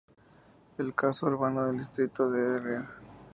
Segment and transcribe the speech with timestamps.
[0.79, 2.85] El casco urbano del distrito de Dr.